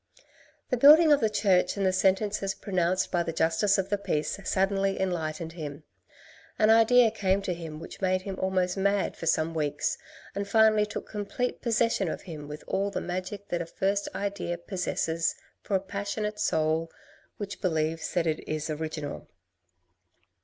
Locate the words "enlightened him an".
4.99-6.71